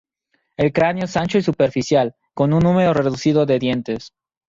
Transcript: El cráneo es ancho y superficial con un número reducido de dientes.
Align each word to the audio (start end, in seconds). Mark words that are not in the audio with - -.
El 0.57 0.73
cráneo 0.73 1.05
es 1.05 1.15
ancho 1.15 1.37
y 1.37 1.43
superficial 1.43 2.15
con 2.33 2.53
un 2.53 2.61
número 2.63 2.91
reducido 2.91 3.45
de 3.45 3.59
dientes. 3.59 4.15